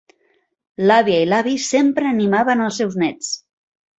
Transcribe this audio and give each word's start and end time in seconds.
L'àvia 0.91 1.19
i 1.25 1.27
l'avi 1.33 1.53
sempre 1.65 2.09
animaven 2.13 2.65
els 2.69 2.83
seus 2.83 2.99
nets. 3.05 3.29